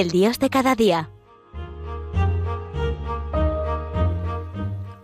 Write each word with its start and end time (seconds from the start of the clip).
el 0.00 0.10
Dios 0.10 0.38
de 0.38 0.50
cada 0.50 0.74
día. 0.74 1.08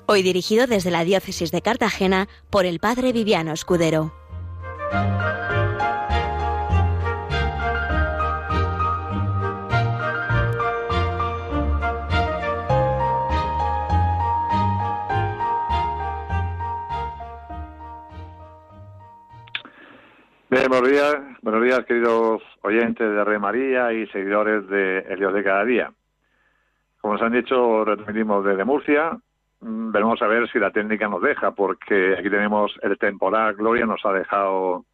Hoy 0.04 0.22
dirigido 0.22 0.66
desde 0.66 0.90
la 0.90 1.02
Diócesis 1.02 1.50
de 1.50 1.62
Cartagena 1.62 2.28
por 2.50 2.66
el 2.66 2.78
Padre 2.78 3.14
Viviano 3.14 3.54
Escudero. 3.54 4.12
Buenos 20.68 20.90
días, 20.90 21.16
buenos 21.42 21.64
días 21.64 21.84
queridos 21.86 22.40
oyentes 22.60 22.98
de 23.10 23.24
Rey 23.24 23.38
María 23.38 23.92
y 23.92 24.06
seguidores 24.08 24.68
de 24.68 24.98
El 25.00 25.18
Dios 25.18 25.34
de 25.34 25.42
cada 25.42 25.64
día. 25.64 25.92
Como 27.00 27.14
nos 27.14 27.22
han 27.22 27.32
dicho, 27.32 27.84
retransmitimos 27.84 28.44
desde 28.44 28.64
Murcia. 28.64 29.18
Mm, 29.60 29.90
veremos 29.90 30.22
a 30.22 30.28
ver 30.28 30.48
si 30.50 30.60
la 30.60 30.70
técnica 30.70 31.08
nos 31.08 31.20
deja, 31.20 31.50
porque 31.50 32.14
aquí 32.16 32.30
tenemos 32.30 32.72
el 32.82 32.96
temporal 32.96 33.54
Gloria, 33.54 33.86
nos 33.86 34.04
ha 34.04 34.12
dejado 34.12 34.84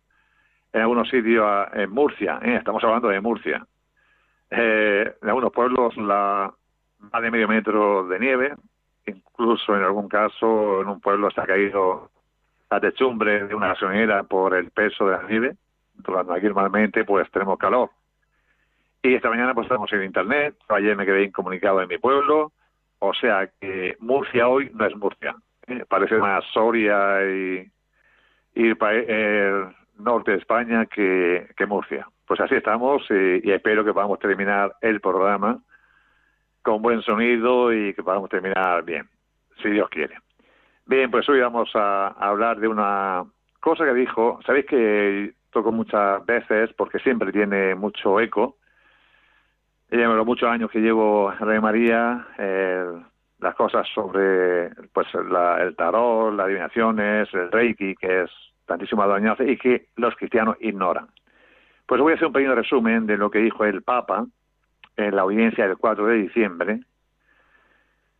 en 0.72 0.80
algunos 0.80 1.08
sitios 1.10 1.46
en 1.74 1.90
Murcia. 1.90 2.38
¿eh? 2.42 2.56
Estamos 2.56 2.82
hablando 2.84 3.08
de 3.08 3.20
Murcia. 3.20 3.66
Eh, 4.50 5.12
en 5.20 5.28
algunos 5.28 5.52
pueblos 5.52 5.94
la 5.98 6.50
más 6.98 7.22
de 7.22 7.30
medio 7.30 7.46
metro 7.46 8.08
de 8.08 8.18
nieve, 8.18 8.54
incluso 9.06 9.76
en 9.76 9.82
algún 9.82 10.08
caso 10.08 10.80
en 10.80 10.88
un 10.88 11.00
pueblo 11.00 11.30
se 11.30 11.40
ha 11.42 11.46
caído 11.46 12.10
la 12.70 12.80
techumbre 12.80 13.46
de 13.46 13.54
una 13.54 13.68
gasolinera 13.68 14.22
por 14.24 14.54
el 14.54 14.70
peso 14.70 15.06
de 15.06 15.16
la 15.16 15.22
nieve, 15.22 15.56
cuando 16.04 16.32
aquí 16.32 16.46
normalmente 16.46 17.04
pues 17.04 17.30
tenemos 17.30 17.58
calor. 17.58 17.90
Y 19.02 19.14
esta 19.14 19.30
mañana 19.30 19.54
pues 19.54 19.66
estamos 19.66 19.92
en 19.92 20.04
internet, 20.04 20.56
ayer 20.68 20.96
me 20.96 21.06
quedé 21.06 21.24
incomunicado 21.24 21.80
en 21.80 21.88
mi 21.88 21.98
pueblo, 21.98 22.52
o 22.98 23.14
sea 23.14 23.48
que 23.60 23.96
Murcia 24.00 24.48
hoy 24.48 24.70
no 24.74 24.84
es 24.86 24.96
Murcia, 24.96 25.36
¿eh? 25.66 25.84
parece 25.88 26.16
más 26.18 26.44
Soria 26.52 27.24
y, 27.24 27.70
y 28.54 28.68
el 28.70 29.68
norte 29.98 30.32
de 30.32 30.38
España 30.38 30.86
que, 30.86 31.48
que 31.56 31.66
Murcia. 31.66 32.06
Pues 32.26 32.40
así 32.40 32.56
estamos 32.56 33.02
y, 33.08 33.48
y 33.48 33.52
espero 33.52 33.84
que 33.84 33.94
podamos 33.94 34.18
terminar 34.18 34.74
el 34.82 35.00
programa 35.00 35.58
con 36.62 36.82
buen 36.82 37.00
sonido 37.02 37.72
y 37.72 37.94
que 37.94 38.02
podamos 38.02 38.28
terminar 38.28 38.84
bien, 38.84 39.08
si 39.62 39.70
Dios 39.70 39.88
quiere. 39.88 40.16
Bien, 40.88 41.10
pues 41.10 41.28
hoy 41.28 41.38
vamos 41.40 41.68
a, 41.74 42.06
hablar 42.18 42.60
de 42.60 42.66
una 42.66 43.22
cosa 43.60 43.84
que 43.84 43.92
dijo, 43.92 44.40
sabéis 44.46 44.64
que 44.64 45.34
toco 45.50 45.70
muchas 45.70 46.24
veces 46.24 46.70
porque 46.78 46.98
siempre 47.00 47.30
tiene 47.30 47.74
mucho 47.74 48.18
eco. 48.20 48.56
Llevo 49.90 50.14
los 50.14 50.24
muchos 50.24 50.48
años 50.48 50.70
que 50.70 50.78
llevo 50.80 51.30
en 51.30 51.46
Rey 51.46 51.60
María, 51.60 52.26
las 53.38 53.54
cosas 53.54 53.86
sobre 53.94 54.70
pues 54.94 55.06
el 55.12 55.76
tarot, 55.76 56.34
las 56.34 56.46
adivinaciones, 56.46 57.28
el 57.34 57.52
reiki, 57.52 57.94
que 57.94 58.22
es 58.22 58.30
tantísimo 58.64 59.06
dañazo 59.06 59.44
y 59.44 59.58
que 59.58 59.88
los 59.96 60.16
cristianos 60.16 60.56
ignoran. 60.58 61.08
Pues 61.84 62.00
voy 62.00 62.12
a 62.12 62.14
hacer 62.14 62.28
un 62.28 62.32
pequeño 62.32 62.54
resumen 62.54 63.04
de 63.04 63.18
lo 63.18 63.30
que 63.30 63.40
dijo 63.40 63.66
el 63.66 63.82
Papa 63.82 64.24
en 64.96 65.14
la 65.14 65.20
audiencia 65.20 65.68
del 65.68 65.76
4 65.76 66.06
de 66.06 66.14
diciembre, 66.14 66.80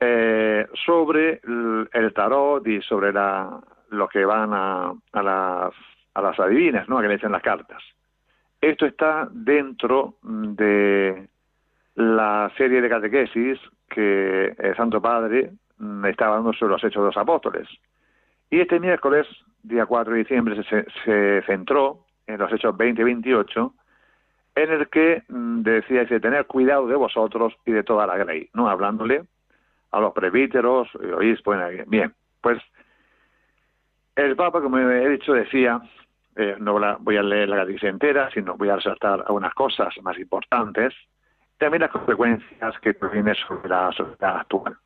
eh, 0.01 0.67
sobre 0.87 1.41
el, 1.93 2.13
tarot 2.15 2.67
y 2.67 2.81
sobre 2.83 3.13
la, 3.13 3.61
lo 3.91 4.09
que 4.09 4.25
van 4.25 4.53
a, 4.53 4.93
a, 5.13 5.23
las, 5.23 5.75
a 6.15 6.23
las 6.23 6.39
adivinas, 6.39 6.89
¿no? 6.89 6.99
a 6.99 7.03
que 7.03 7.09
le 7.09 7.15
echan 7.15 7.33
las 7.33 7.43
cartas. 7.43 7.83
Esto 8.61 8.87
está 8.87 9.29
dentro 9.31 10.15
de 10.23 11.29
la 11.95 12.51
serie 12.57 12.81
de 12.81 12.89
catequesis 12.89 13.59
que 13.89 14.55
el 14.59 14.77
Santo 14.77 15.01
Padre 15.01 15.51
estaba 16.09 16.37
dando 16.37 16.53
sobre 16.53 16.73
los 16.73 16.85
hechos 16.85 17.03
de 17.03 17.07
los 17.07 17.17
apóstoles. 17.17 17.69
Y 18.51 18.61
este 18.61 18.81
miércoles, 18.81 19.27
día 19.63 19.87
4 19.87 20.13
de 20.13 20.19
diciembre, 20.21 20.63
se, 21.05 21.43
centró 21.43 22.05
en 22.27 22.39
los 22.39 22.53
hechos 22.53 22.77
20 22.77 23.01
y 23.01 23.05
28, 23.05 23.75
en 24.57 24.71
el 24.73 24.89
que 24.89 25.23
mm, 25.29 25.63
decía 25.63 26.05
de 26.05 26.21
tener 26.21 26.47
cuidado 26.47 26.87
de 26.87 26.97
vosotros 26.97 27.55
y 27.65 27.73
de 27.73 27.85
toda 27.85 28.07
la 28.07 28.17
grey, 28.17 28.49
¿no? 28.55 28.69
Hablándole 28.69 29.25
a 29.91 30.01
los 30.01 30.13
presbíteros 30.13 30.89
y 31.03 31.11
obispos. 31.11 31.57
Bien, 31.87 32.15
pues 32.41 32.59
el 34.17 34.37
Papa, 34.37 34.61
como 34.61 34.79
he 34.79 35.09
dicho, 35.09 35.33
decía, 35.33 35.81
eh, 36.37 36.57
no 36.59 36.79
voy 37.01 37.17
a 37.17 37.23
leer 37.23 37.49
la 37.49 37.57
catequesis 37.57 37.89
entera, 37.89 38.31
sino 38.31 38.57
voy 38.57 38.69
a 38.69 38.77
resaltar 38.77 39.21
algunas 39.21 39.55
cosas 39.55 39.95
más 40.03 40.19
importantes, 40.19 40.95
también 41.59 41.83
las 41.83 41.91
consecuencias 41.91 42.79
que 42.81 42.95
provienen 42.95 43.35
sobre 43.35 43.69
la 43.69 43.93
sociedad 43.93 44.39
actual. 44.39 44.77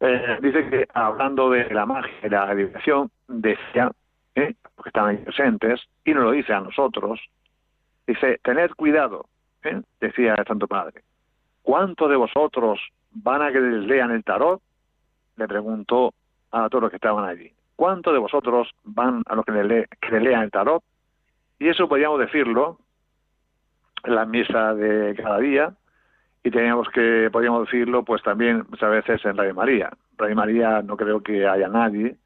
Eh, 0.00 0.38
dice 0.40 0.70
que 0.70 0.86
hablando 0.94 1.50
de 1.50 1.68
la 1.70 1.84
magia 1.84 2.12
y 2.22 2.28
la 2.28 2.44
adivinación, 2.44 3.10
decía, 3.26 3.90
eh, 4.34 4.54
porque 4.74 4.90
están 4.90 5.06
ahí 5.06 5.16
presentes, 5.16 5.80
y 6.04 6.14
no 6.14 6.20
lo 6.20 6.30
dice 6.30 6.52
a 6.52 6.60
nosotros, 6.60 7.20
dice, 8.06 8.38
tened 8.42 8.70
cuidado, 8.76 9.26
eh, 9.64 9.82
decía 10.00 10.34
el 10.34 10.46
Santo 10.46 10.68
Padre. 10.68 11.02
¿Cuántos 11.68 12.08
de 12.08 12.16
vosotros 12.16 12.80
van 13.10 13.42
a 13.42 13.52
que 13.52 13.60
les 13.60 13.84
lean 13.84 14.10
el 14.10 14.24
tarot? 14.24 14.62
Le 15.36 15.46
preguntó 15.46 16.14
a 16.50 16.66
todos 16.70 16.84
los 16.84 16.90
que 16.90 16.96
estaban 16.96 17.26
allí. 17.26 17.52
¿Cuántos 17.76 18.14
de 18.14 18.18
vosotros 18.18 18.70
van 18.84 19.22
a 19.26 19.34
los 19.34 19.44
que 19.44 19.52
les, 19.52 19.86
lean 20.10 20.44
el 20.44 20.50
tarot? 20.50 20.82
Y 21.58 21.68
eso 21.68 21.86
podríamos 21.86 22.20
decirlo 22.20 22.78
en 24.02 24.14
la 24.14 24.24
misa 24.24 24.74
de 24.74 25.14
cada 25.14 25.40
día 25.40 25.74
y 26.42 26.50
teníamos 26.50 26.88
que, 26.88 27.28
podríamos 27.30 27.66
decirlo, 27.66 28.02
pues 28.02 28.22
también 28.22 28.64
muchas 28.70 28.88
veces 28.88 29.22
en 29.26 29.36
Radio 29.36 29.54
María. 29.54 29.90
Radio 30.16 30.36
María 30.36 30.80
no 30.80 30.96
creo 30.96 31.22
que 31.22 31.46
haya 31.46 31.68
nadie 31.68 32.16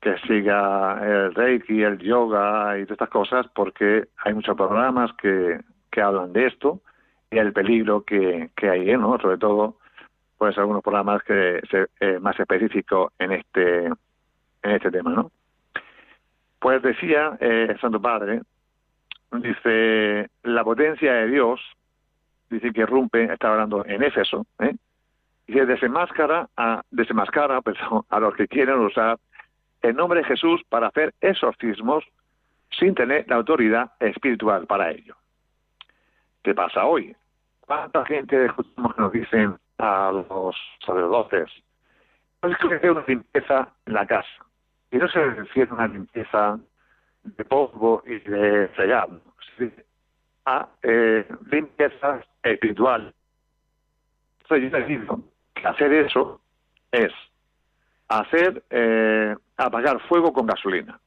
que 0.00 0.18
siga 0.26 0.98
el 1.06 1.36
Reiki, 1.36 1.84
el 1.84 1.98
yoga 1.98 2.76
y 2.78 2.82
todas 2.82 2.96
estas 2.96 3.10
cosas, 3.10 3.46
porque 3.54 4.08
hay 4.24 4.34
muchos 4.34 4.56
programas 4.56 5.12
que, 5.22 5.60
que 5.92 6.02
hablan 6.02 6.32
de 6.32 6.48
esto 6.48 6.80
y 7.30 7.38
el 7.38 7.52
peligro 7.52 8.02
que, 8.02 8.50
que 8.56 8.68
hay, 8.68 8.96
¿no? 8.96 9.18
Sobre 9.20 9.38
todo 9.38 9.76
pues 10.38 10.56
algunos 10.56 10.82
programas 10.82 11.22
que 11.22 11.60
se, 11.70 11.86
eh, 12.00 12.18
más 12.18 12.38
específicos 12.40 13.12
en 13.18 13.32
este 13.32 13.86
en 13.86 14.70
este 14.70 14.90
tema, 14.90 15.10
¿no? 15.10 15.30
Pues 16.58 16.82
decía 16.82 17.36
eh, 17.40 17.66
el 17.70 17.80
Santo 17.80 18.00
Padre, 18.00 18.40
dice 19.32 20.28
la 20.42 20.64
potencia 20.64 21.12
de 21.12 21.26
Dios, 21.28 21.60
dice 22.48 22.72
que 22.72 22.86
rompe, 22.86 23.32
está 23.32 23.52
hablando 23.52 23.84
en 23.86 24.02
Éfeso, 24.02 24.46
¿eh? 24.60 24.74
dice 25.46 25.66
desenmascara 25.66 26.48
a 26.56 26.82
desenmascara 26.90 27.60
a 28.08 28.20
los 28.20 28.34
que 28.34 28.48
quieren 28.48 28.78
usar 28.78 29.18
el 29.82 29.94
nombre 29.94 30.20
de 30.20 30.26
Jesús 30.26 30.62
para 30.68 30.88
hacer 30.88 31.14
exorcismos 31.20 32.04
sin 32.70 32.94
tener 32.94 33.26
la 33.28 33.36
autoridad 33.36 33.92
espiritual 34.00 34.66
para 34.66 34.90
ello. 34.90 35.16
¿Qué 36.42 36.54
pasa 36.54 36.86
hoy? 36.86 37.14
¿Cuánta 37.70 38.04
gente 38.04 38.46
escuchamos 38.46 38.96
que 38.96 39.00
nos 39.00 39.12
dicen 39.12 39.56
a 39.78 40.10
los 40.10 40.56
sacerdotes. 40.84 41.48
No 42.42 42.48
es 42.48 42.58
que 42.58 42.90
una 42.90 43.04
limpieza 43.06 43.68
en 43.86 43.94
la 43.94 44.04
casa. 44.08 44.26
Y 44.90 44.96
no 44.96 45.06
se 45.06 45.24
refiere 45.24 45.70
a 45.70 45.74
una 45.74 45.86
limpieza 45.86 46.58
de 47.22 47.44
polvo 47.44 48.02
y 48.04 48.18
de 48.28 48.66
fregado, 48.74 49.20
a 50.46 50.66
eh, 50.82 51.24
limpieza 51.48 52.20
espiritual. 52.42 53.14
Entonces 54.40 54.72
yo 54.72 54.76
les 54.76 54.88
digo 54.88 55.20
que 55.54 55.68
hacer 55.68 55.92
eso 55.92 56.40
es 56.90 57.12
hacer 58.08 58.64
eh, 58.68 59.36
apagar 59.56 60.00
fuego 60.08 60.32
con 60.32 60.48
gasolina, 60.48 60.98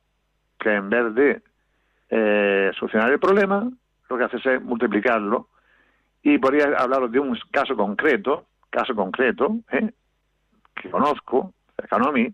que 0.58 0.74
en 0.74 0.90
vez 0.90 1.14
de 1.14 1.42
eh, 2.10 2.72
solucionar 2.80 3.12
el 3.12 3.20
problema, 3.20 3.70
lo 4.08 4.18
que 4.18 4.24
hace 4.24 4.38
es 4.38 4.62
multiplicarlo. 4.62 5.50
Y 6.24 6.38
podría 6.38 6.78
hablaros 6.78 7.12
de 7.12 7.20
un 7.20 7.38
caso 7.52 7.76
concreto 7.76 8.46
caso 8.74 8.96
concreto, 8.96 9.60
¿eh? 9.72 9.92
que 10.76 10.90
conozco, 10.90 11.54
cercano 11.76 12.10
a 12.10 12.12
mí, 12.12 12.28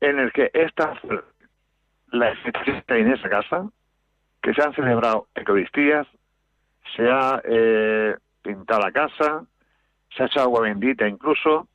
en 0.00 0.18
el 0.18 0.32
que 0.32 0.50
esta, 0.52 1.00
la 2.10 2.32
está 2.32 2.96
en 2.96 3.12
esa 3.12 3.28
casa, 3.28 3.68
que 4.42 4.52
se 4.52 4.62
han 4.62 4.74
celebrado 4.74 5.28
Eucaristías, 5.36 6.08
se 6.96 7.08
ha 7.08 7.40
eh, 7.44 8.16
pintado 8.42 8.80
la 8.80 8.90
casa, 8.90 9.44
se 10.14 10.24
ha 10.24 10.26
hecho 10.26 10.40
agua 10.40 10.62
bendita 10.62 11.06
incluso, 11.06 11.68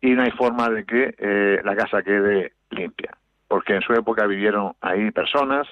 y 0.00 0.12
no 0.12 0.22
hay 0.22 0.30
forma 0.30 0.70
de 0.70 0.86
que 0.86 1.14
eh, 1.18 1.60
la 1.62 1.76
casa 1.76 2.02
quede 2.02 2.52
limpia, 2.70 3.10
porque 3.46 3.74
en 3.74 3.82
su 3.82 3.92
época 3.92 4.26
vivieron 4.26 4.72
ahí 4.80 5.10
personas 5.10 5.68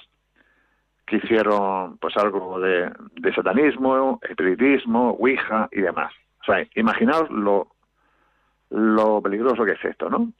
que 1.06 1.16
hicieron 1.16 1.98
pues 1.98 2.16
algo 2.16 2.58
de, 2.60 2.92
de 3.12 3.34
satanismo, 3.34 4.18
espiritismo, 4.22 5.10
ouija 5.10 5.68
y 5.70 5.80
demás. 5.80 6.12
O 6.42 6.44
sea, 6.44 6.66
imaginaos 6.74 7.30
lo, 7.30 7.68
lo 8.70 9.22
peligroso 9.22 9.64
que 9.64 9.72
es 9.72 9.84
esto, 9.84 10.10
¿no? 10.10 10.32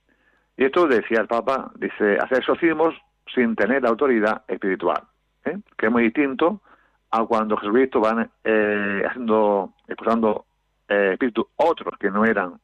Y 0.56 0.64
esto 0.64 0.86
decía 0.86 1.20
el 1.20 1.28
Papa, 1.28 1.70
dice, 1.76 2.18
hacer 2.18 2.38
exorcismos 2.38 2.94
sin 3.34 3.54
tener 3.54 3.86
autoridad 3.86 4.42
espiritual, 4.48 5.02
¿eh? 5.44 5.58
que 5.76 5.86
es 5.86 5.92
muy 5.92 6.04
distinto 6.04 6.62
a 7.10 7.24
cuando 7.24 7.56
Jesucristo 7.56 8.00
van 8.00 8.30
eh, 8.42 9.02
haciendo, 9.06 9.74
expulsando 9.86 10.46
eh, 10.88 11.10
espíritus 11.12 11.46
otros 11.56 11.94
que 11.98 12.10
no 12.10 12.24
eran 12.24 12.54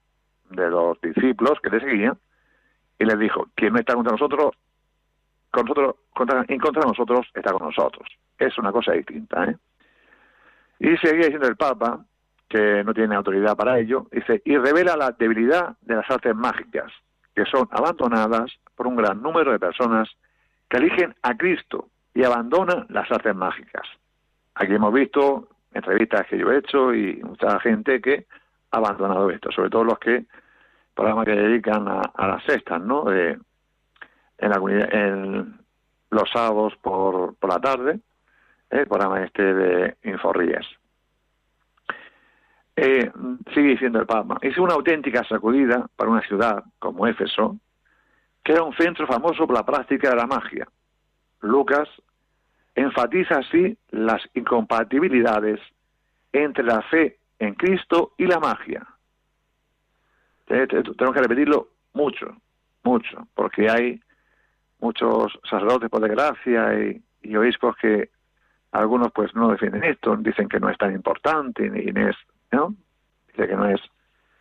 de 0.50 0.70
los 0.70 1.00
discípulos 1.00 1.60
que 1.62 1.70
le 1.70 1.80
seguían, 1.80 2.18
y 2.98 3.04
les 3.04 3.18
dijo, 3.18 3.48
quien 3.54 3.72
no 3.72 3.80
está 3.80 3.94
contra 3.94 4.12
nosotros, 4.12 4.54
con 5.52 5.66
nosotros 5.66 5.96
contra, 6.12 6.44
en 6.48 6.58
contra 6.58 6.82
de 6.82 6.88
nosotros 6.88 7.26
está 7.34 7.52
con 7.52 7.62
nosotros. 7.62 8.08
Es 8.38 8.58
una 8.58 8.72
cosa 8.72 8.92
distinta. 8.92 9.44
¿eh? 9.44 9.56
Y 10.80 10.96
seguía 10.96 11.26
diciendo 11.26 11.46
el 11.46 11.56
Papa, 11.56 12.04
que 12.48 12.82
no 12.84 12.92
tiene 12.92 13.14
autoridad 13.14 13.56
para 13.56 13.78
ello, 13.78 14.08
dice, 14.10 14.42
y 14.44 14.56
revela 14.56 14.96
la 14.96 15.12
debilidad 15.12 15.76
de 15.82 15.94
las 15.96 16.10
artes 16.10 16.34
mágicas, 16.34 16.92
que 17.34 17.44
son 17.46 17.68
abandonadas 17.70 18.52
por 18.74 18.86
un 18.86 18.96
gran 18.96 19.22
número 19.22 19.52
de 19.52 19.58
personas 19.58 20.08
que 20.68 20.78
eligen 20.78 21.14
a 21.22 21.36
Cristo 21.36 21.88
y 22.14 22.24
abandonan 22.24 22.86
las 22.88 23.10
artes 23.10 23.34
mágicas. 23.34 23.86
Aquí 24.54 24.74
hemos 24.74 24.92
visto 24.92 25.48
entrevistas 25.72 26.26
que 26.26 26.38
yo 26.38 26.50
he 26.50 26.58
hecho 26.58 26.92
y 26.92 27.22
mucha 27.22 27.58
gente 27.60 28.00
que 28.00 28.26
ha 28.70 28.78
abandonado 28.78 29.30
esto, 29.30 29.50
sobre 29.50 29.70
todo 29.70 29.84
los 29.84 29.98
que 29.98 30.24
programas 30.94 31.24
que 31.24 31.34
dedican 31.34 31.88
a, 31.88 32.26
las 32.26 32.44
cestas, 32.44 32.82
¿no? 32.82 33.04
En 34.42 34.50
la 34.50 34.56
en 34.90 35.58
los 36.10 36.30
sábados 36.30 36.74
por, 36.82 37.34
por 37.36 37.50
la 37.50 37.58
tarde, 37.58 37.92
¿eh? 38.70 38.80
el 38.80 38.86
programa 38.86 39.24
este 39.24 39.42
de 39.42 39.96
Inforrías. 40.04 40.66
Eh, 42.76 43.10
sigue 43.54 43.70
diciendo 43.70 44.00
el 44.00 44.06
Papa, 44.06 44.38
es 44.42 44.58
una 44.58 44.74
auténtica 44.74 45.24
sacudida 45.24 45.88
para 45.96 46.10
una 46.10 46.22
ciudad 46.22 46.64
como 46.78 47.06
Éfeso, 47.06 47.56
que 48.42 48.52
era 48.52 48.62
un 48.62 48.74
centro 48.74 49.06
famoso 49.06 49.46
por 49.46 49.56
la 49.56 49.64
práctica 49.64 50.10
de 50.10 50.16
la 50.16 50.26
magia. 50.26 50.66
Lucas 51.40 51.88
enfatiza 52.74 53.38
así 53.38 53.76
las 53.90 54.22
incompatibilidades 54.34 55.60
entre 56.32 56.64
la 56.64 56.82
fe 56.82 57.18
en 57.38 57.54
Cristo 57.54 58.12
y 58.16 58.26
la 58.26 58.40
magia. 58.40 58.86
Tenemos 60.46 61.14
que 61.14 61.22
repetirlo 61.22 61.68
mucho, 61.92 62.36
mucho, 62.82 63.28
porque 63.34 63.70
hay 63.70 64.00
muchos 64.82 65.38
sacerdotes, 65.48 65.88
por 65.88 66.02
desgracia, 66.02 66.74
y, 66.78 67.02
y 67.22 67.36
obispos 67.36 67.76
que 67.76 68.10
algunos 68.72 69.12
pues 69.12 69.34
no 69.34 69.48
defienden 69.48 69.84
esto, 69.84 70.16
dicen 70.16 70.48
que 70.48 70.58
no 70.58 70.68
es 70.68 70.76
tan 70.76 70.92
importante, 70.92 71.70
ni 71.70 71.88
es, 72.02 72.16
¿no? 72.50 72.74
Dice 73.28 73.46
que 73.46 73.56
no 73.56 73.68
es, 73.68 73.80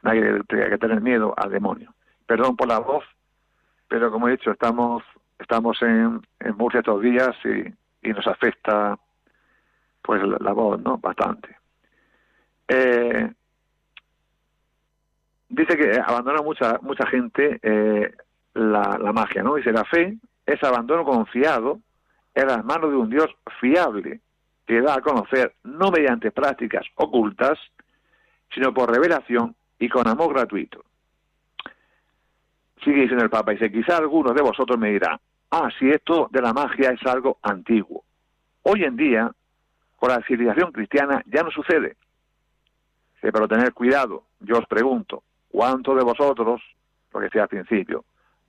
no 0.01 0.11
hay 0.11 0.21
que 0.47 0.77
tener 0.77 0.99
miedo 0.99 1.33
al 1.38 1.51
demonio. 1.51 1.93
Perdón 2.25 2.55
por 2.55 2.67
la 2.67 2.79
voz, 2.79 3.03
pero 3.88 4.11
como 4.11 4.27
he 4.27 4.31
dicho, 4.31 4.51
estamos 4.51 5.03
estamos 5.38 5.81
en, 5.81 6.21
en 6.39 6.55
Murcia 6.55 6.79
estos 6.79 7.01
días 7.01 7.35
y, 7.43 8.07
y 8.07 8.13
nos 8.13 8.25
afecta 8.27 8.97
pues 10.01 10.21
la, 10.23 10.53
voz, 10.53 10.81
¿no? 10.81 10.97
Bastante. 10.97 11.57
Eh, 12.67 13.31
dice 15.49 15.77
que 15.77 15.99
abandona 15.99 16.41
mucha 16.41 16.79
mucha 16.81 17.05
gente 17.07 17.59
eh, 17.61 18.11
la, 18.53 18.97
la 18.99 19.13
magia, 19.13 19.43
¿no? 19.43 19.55
Dice 19.55 19.71
la 19.71 19.83
fe 19.83 20.17
es 20.53 20.63
abandono 20.63 21.03
confiado 21.03 21.80
en 22.33 22.48
las 22.48 22.63
manos 22.63 22.92
de 22.92 22.98
un 22.98 23.09
Dios 23.09 23.30
fiable 23.59 24.21
que 24.65 24.81
da 24.81 24.95
a 24.95 25.01
conocer 25.01 25.56
no 25.63 25.92
mediante 25.92 26.31
prácticas 26.31 26.86
ocultas, 26.95 27.59
sino 28.53 28.74
por 28.74 28.92
revelación 28.92 29.56
y 29.80 29.89
con 29.89 30.07
amor 30.07 30.33
gratuito. 30.33 30.83
Sigue 32.83 33.01
diciendo 33.01 33.24
el 33.24 33.30
Papa, 33.30 33.51
dice, 33.51 33.71
quizá 33.71 33.98
algunos 33.98 34.33
de 34.33 34.42
vosotros 34.42 34.77
me 34.80 34.92
dirán, 34.92 35.19
ah, 35.51 35.69
si 35.77 35.89
esto 35.89 36.30
de 36.31 36.42
la 36.42 36.53
magia 36.53 36.92
es 36.92 37.06
algo 37.06 37.38
antiguo. 37.42 38.03
Hoy 38.63 38.83
en 38.83 38.95
día, 38.95 39.31
con 39.98 40.09
la 40.09 40.21
civilización 40.24 40.71
cristiana 40.71 41.21
ya 41.25 41.44
no 41.44 41.51
sucede. 41.51 41.98
Pero 43.21 43.48
tener 43.48 43.74
cuidado, 43.74 44.24
yo 44.39 44.57
os 44.57 44.65
pregunto, 44.65 45.24
¿cuántos 45.50 45.95
de 45.95 46.03
vosotros, 46.03 46.62
lo 47.13 47.19
que 47.19 47.25
decía 47.25 47.44
al 47.44 47.50
principio, 47.50 48.03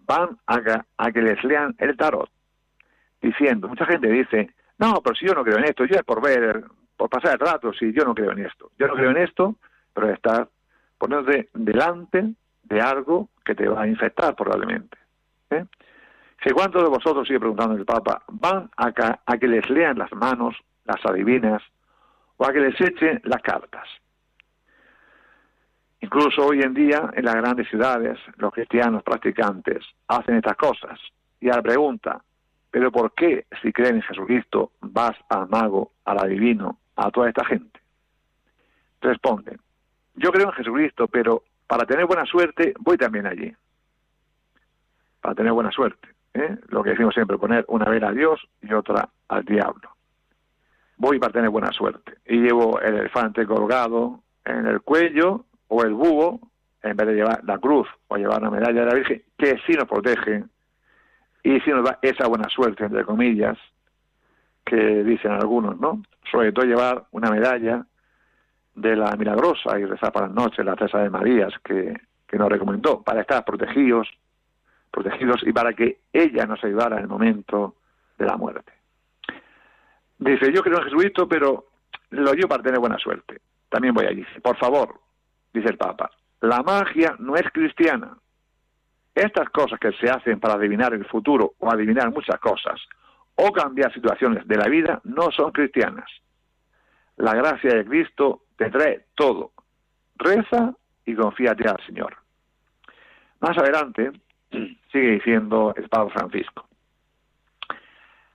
van 0.06 0.38
a, 0.46 0.84
a 0.96 1.12
que 1.12 1.22
les 1.22 1.42
lean 1.44 1.74
el 1.78 1.96
tarot? 1.96 2.30
Diciendo, 3.20 3.68
mucha 3.68 3.86
gente 3.86 4.08
dice, 4.08 4.50
no, 4.78 5.00
pero 5.02 5.14
si 5.14 5.26
yo 5.26 5.34
no 5.34 5.44
creo 5.44 5.58
en 5.58 5.64
esto, 5.64 5.84
yo 5.84 5.96
es 5.96 6.02
por 6.02 6.22
ver, 6.22 6.64
por 6.96 7.08
pasar 7.08 7.34
el 7.34 7.38
rato, 7.38 7.72
si 7.72 7.92
yo 7.92 8.04
no 8.04 8.14
creo 8.14 8.32
en 8.32 8.44
esto. 8.46 8.70
Yo 8.78 8.88
no 8.88 8.94
creo 8.94 9.10
en 9.10 9.18
esto, 9.18 9.56
pero 9.94 10.10
estás 10.10 10.48
poniéndote 10.98 11.48
delante 11.54 12.34
de 12.64 12.80
algo 12.80 13.28
que 13.44 13.54
te 13.54 13.68
va 13.68 13.82
a 13.82 13.88
infectar 13.88 14.34
probablemente. 14.34 14.96
¿eh? 15.50 15.64
Si 16.42 16.50
cuántos 16.50 16.82
de 16.82 16.88
vosotros, 16.88 17.26
sigue 17.26 17.38
preguntando 17.38 17.76
el 17.76 17.84
Papa, 17.84 18.22
van 18.28 18.70
a, 18.76 18.92
a 19.24 19.38
que 19.38 19.46
les 19.46 19.68
lean 19.70 19.98
las 19.98 20.12
manos, 20.12 20.56
las 20.84 21.04
adivinas, 21.04 21.62
o 22.36 22.46
a 22.46 22.52
que 22.52 22.60
les 22.60 22.80
echen 22.80 23.20
las 23.24 23.42
cartas. 23.42 23.88
Incluso 26.02 26.44
hoy 26.44 26.60
en 26.62 26.74
día, 26.74 27.10
en 27.14 27.24
las 27.24 27.36
grandes 27.36 27.68
ciudades, 27.68 28.18
los 28.36 28.52
cristianos 28.52 29.04
practicantes 29.04 29.84
hacen 30.08 30.34
estas 30.34 30.56
cosas. 30.56 30.98
Y 31.40 31.48
a 31.48 31.54
la 31.54 31.62
pregunta, 31.62 32.20
¿pero 32.72 32.90
por 32.90 33.14
qué, 33.14 33.46
si 33.62 33.72
creen 33.72 33.96
en 33.96 34.02
Jesucristo, 34.02 34.72
vas 34.80 35.16
al 35.28 35.48
mago, 35.48 35.92
al 36.04 36.18
adivino, 36.18 36.80
a 36.96 37.08
toda 37.12 37.28
esta 37.28 37.44
gente? 37.44 37.80
Responden, 39.00 39.60
yo 40.16 40.32
creo 40.32 40.48
en 40.48 40.52
Jesucristo, 40.54 41.06
pero 41.06 41.44
para 41.68 41.86
tener 41.86 42.06
buena 42.06 42.26
suerte 42.26 42.74
voy 42.80 42.98
también 42.98 43.26
allí. 43.26 43.54
Para 45.20 45.36
tener 45.36 45.52
buena 45.52 45.70
suerte. 45.70 46.08
¿eh? 46.34 46.58
Lo 46.66 46.82
que 46.82 46.90
decimos 46.90 47.14
siempre, 47.14 47.38
poner 47.38 47.64
una 47.68 47.88
vela 47.88 48.08
a 48.08 48.12
Dios 48.12 48.40
y 48.60 48.72
otra 48.72 49.08
al 49.28 49.44
diablo. 49.44 49.88
Voy 50.96 51.20
para 51.20 51.32
tener 51.32 51.50
buena 51.50 51.70
suerte. 51.70 52.14
Y 52.26 52.38
llevo 52.38 52.80
el 52.80 52.96
elefante 52.96 53.46
colgado 53.46 54.20
en 54.44 54.66
el 54.66 54.80
cuello 54.80 55.46
o 55.74 55.82
el 55.84 55.94
búho, 55.94 56.38
en 56.82 56.94
vez 56.94 57.06
de 57.06 57.14
llevar 57.14 57.42
la 57.44 57.56
cruz 57.56 57.88
o 58.08 58.16
llevar 58.18 58.42
la 58.42 58.50
medalla 58.50 58.80
de 58.80 58.86
la 58.86 58.94
Virgen, 58.94 59.22
que 59.38 59.56
sí 59.66 59.72
nos 59.72 59.88
protege 59.88 60.44
y 61.42 61.60
sí 61.60 61.70
nos 61.70 61.82
da 61.82 61.98
esa 62.02 62.26
buena 62.28 62.46
suerte, 62.50 62.84
entre 62.84 63.06
comillas, 63.06 63.56
que 64.66 64.76
dicen 65.02 65.32
algunos, 65.32 65.80
¿no? 65.80 66.02
Sobre 66.30 66.52
todo 66.52 66.66
llevar 66.66 67.06
una 67.12 67.30
medalla 67.30 67.86
de 68.74 68.96
la 68.96 69.16
milagrosa 69.16 69.78
y 69.78 69.86
rezar 69.86 70.12
para 70.12 70.26
las 70.26 70.34
noches, 70.34 70.62
la 70.62 70.76
Teresa 70.76 70.98
de 70.98 71.08
Marías, 71.08 71.54
que, 71.64 71.98
que 72.28 72.36
nos 72.36 72.50
recomendó, 72.50 73.02
para 73.02 73.22
estar 73.22 73.42
protegidos, 73.42 74.08
protegidos 74.90 75.42
y 75.42 75.54
para 75.54 75.72
que 75.72 76.00
ella 76.12 76.44
nos 76.44 76.62
ayudara 76.62 76.96
en 76.96 77.02
el 77.04 77.08
momento 77.08 77.76
de 78.18 78.26
la 78.26 78.36
muerte. 78.36 78.72
Dice, 80.18 80.52
yo 80.52 80.62
creo 80.62 80.78
en 80.78 80.84
Jesucristo, 80.84 81.26
pero 81.26 81.64
lo 82.10 82.34
yo 82.34 82.46
para 82.46 82.62
tener 82.62 82.78
buena 82.78 82.98
suerte. 82.98 83.40
También 83.70 83.94
voy 83.94 84.04
allí. 84.04 84.24
Por 84.42 84.56
favor, 84.58 85.01
dice 85.52 85.68
el 85.68 85.76
Papa, 85.76 86.10
la 86.40 86.62
magia 86.62 87.14
no 87.18 87.36
es 87.36 87.48
cristiana. 87.52 88.16
Estas 89.14 89.48
cosas 89.50 89.78
que 89.78 89.92
se 89.92 90.10
hacen 90.10 90.40
para 90.40 90.54
adivinar 90.54 90.94
el 90.94 91.04
futuro 91.04 91.54
o 91.58 91.70
adivinar 91.70 92.10
muchas 92.10 92.38
cosas 92.40 92.80
o 93.34 93.52
cambiar 93.52 93.92
situaciones 93.92 94.46
de 94.46 94.56
la 94.56 94.68
vida 94.68 95.00
no 95.04 95.30
son 95.30 95.52
cristianas. 95.52 96.10
La 97.16 97.34
gracia 97.34 97.74
de 97.74 97.84
Cristo 97.84 98.42
te 98.56 98.70
trae 98.70 99.06
todo. 99.14 99.52
Reza 100.16 100.74
y 101.04 101.14
confíate 101.14 101.68
al 101.68 101.84
Señor. 101.86 102.16
Más 103.40 103.56
adelante, 103.58 104.12
sigue 104.50 105.12
diciendo 105.12 105.74
el 105.76 105.88
Papa 105.88 106.10
Francisco. 106.10 106.66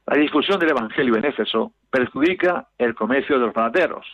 La 0.05 0.17
discusión 0.17 0.59
del 0.59 0.69
Evangelio 0.69 1.17
en 1.17 1.25
Éfeso 1.25 1.73
perjudica 1.89 2.67
el 2.77 2.95
comercio 2.95 3.37
de 3.37 3.45
los 3.47 3.53
panaderos. 3.53 4.05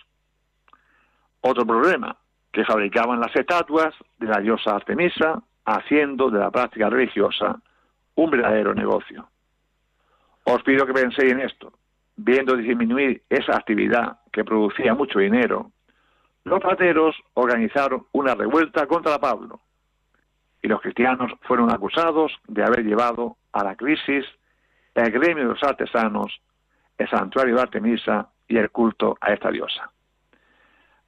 Otro 1.42 1.66
problema, 1.66 2.18
que 2.54 2.64
fabricaban 2.64 3.20
las 3.20 3.36
estatuas 3.36 3.94
de 4.20 4.28
la 4.28 4.40
diosa 4.40 4.76
Artemisa, 4.76 5.42
haciendo 5.66 6.30
de 6.30 6.40
la 6.40 6.52
práctica 6.52 6.88
religiosa 6.90 7.60
un 8.16 8.30
verdadero 8.30 8.76
negocio. 8.76 9.28
Os 10.46 10.62
pido 10.62 10.86
que 10.86 10.94
penséis 10.94 11.34
en 11.34 11.42
esto. 11.42 11.74
Viendo 12.16 12.56
disminuir 12.56 13.24
esa 13.28 13.58
actividad 13.58 14.20
que 14.32 14.44
producía 14.44 14.94
mucho 14.94 15.18
dinero, 15.18 15.72
los 16.44 16.62
pateros 16.62 17.16
organizaron 17.34 18.06
una 18.12 18.36
revuelta 18.36 18.86
contra 18.86 19.18
Pablo 19.18 19.60
y 20.62 20.68
los 20.68 20.80
cristianos 20.80 21.32
fueron 21.42 21.72
acusados 21.72 22.32
de 22.48 22.64
haber 22.64 22.84
llevado 22.84 23.38
a 23.52 23.64
la 23.64 23.76
crisis 23.76 24.26
el 24.94 25.10
gremio 25.10 25.44
de 25.44 25.54
los 25.54 25.64
artesanos, 25.64 26.40
el 27.00 27.10
santuario 27.10 27.56
de 27.56 27.62
Artemisa 27.62 28.30
y 28.48 28.58
el 28.58 28.70
culto 28.70 29.18
a 29.20 29.34
esta 29.34 29.50
diosa. 29.50 29.90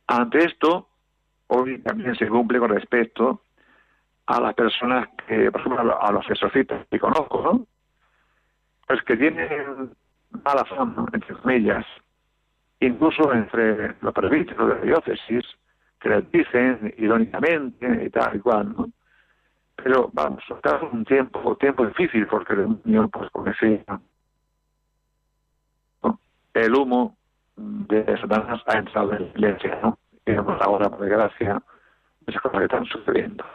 Ante 0.08 0.40
esto, 0.40 0.90
hoy 1.48 1.80
también 1.80 2.16
se 2.16 2.28
cumple 2.28 2.60
con 2.60 2.70
respecto 2.70 3.42
a 4.28 4.42
las 4.42 4.54
personas 4.56 5.08
que, 5.28 5.52
por 5.52 5.62
ejemplo, 5.62 6.02
a 6.02 6.12
los 6.12 6.30
exorcistas 6.30 6.86
que 6.90 7.00
conozco, 7.00 7.42
¿no? 7.42 7.68
Pues 8.88 9.02
que 9.04 9.18
tienen 9.18 9.92
mala 10.44 10.66
fama, 10.66 11.06
entre 11.14 11.36
comillas, 11.36 11.86
incluso 12.80 13.34
entre 13.34 13.96
los 14.02 14.14
presbíteros 14.14 14.68
de 14.70 14.76
la 14.76 14.82
diócesis, 14.82 15.46
que 16.00 16.10
les 16.10 16.32
dicen 16.32 16.94
irónicamente 16.98 18.06
y 18.06 18.10
tal 18.10 18.36
y 18.36 18.40
cual, 18.40 18.74
¿no? 18.76 18.90
Pero 19.76 20.10
vamos, 20.14 20.44
está 20.50 20.80
un 20.92 21.06
tiempo, 21.06 21.56
tiempo 21.58 21.86
difícil 21.86 22.28
porque 22.28 22.54
el 22.54 22.78
niño, 22.84 23.10
pues 23.10 23.30
como 23.32 23.46
decía, 23.46 23.84
el 26.54 26.76
humo 26.76 27.18
de 27.58 28.18
Satanás 28.20 28.62
ha 28.68 28.78
entrado 28.78 29.14
en 29.14 29.24
la 29.24 29.28
iglesia, 29.28 29.80
¿no? 29.84 29.98
Y 30.26 30.32
vemos 30.32 30.60
ahora, 30.62 30.90
por 30.90 31.00
desgracia, 31.02 31.62
esas 32.26 32.42
cosas 32.42 32.60
que 32.60 32.66
están 32.66 32.86
sucediendo. 32.86 33.46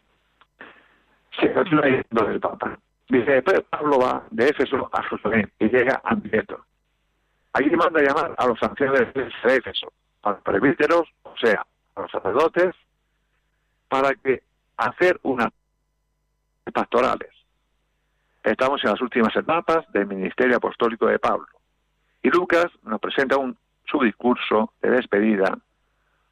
Se 1.40 1.52
continúa 1.52 1.86
diciendo 1.86 2.24
del 2.24 2.40
Papa. 2.40 2.78
Dice, 3.08 3.42
Pablo 3.42 3.98
va 3.98 4.22
de 4.30 4.48
Éfeso 4.48 4.88
a 4.92 5.02
Jerusalén 5.02 5.50
y 5.58 5.68
llega 5.68 6.00
a 6.04 6.14
Mileto. 6.14 6.64
Allí 7.52 7.70
manda 7.70 8.00
llamar 8.00 8.34
a 8.38 8.46
los 8.46 8.62
ancianos 8.62 9.00
de 9.12 9.30
Éfeso, 9.44 9.92
a 10.22 10.30
los 10.30 10.42
presbíteros, 10.42 11.08
o 11.24 11.36
sea, 11.36 11.66
a 11.96 12.00
los 12.00 12.10
sacerdotes, 12.10 12.76
para 13.88 14.14
que 14.14 14.42
hacer 14.76 15.18
unas 15.24 15.48
pastorales. 16.72 17.30
Estamos 18.44 18.82
en 18.84 18.90
las 18.90 19.00
últimas 19.00 19.34
etapas 19.34 19.90
del 19.92 20.06
ministerio 20.06 20.56
apostólico 20.56 21.06
de 21.06 21.18
Pablo. 21.18 21.48
Y 22.22 22.30
Lucas 22.30 22.66
nos 22.84 23.00
presenta 23.00 23.36
un, 23.36 23.56
su 23.86 24.00
discurso 24.00 24.72
de 24.80 24.90
despedida, 24.90 25.58